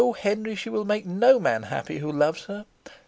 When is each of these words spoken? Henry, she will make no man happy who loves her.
Henry, 0.17 0.55
she 0.55 0.67
will 0.71 0.83
make 0.83 1.05
no 1.05 1.39
man 1.39 1.61
happy 1.61 1.99
who 1.99 2.11
loves 2.11 2.45
her. 2.45 2.65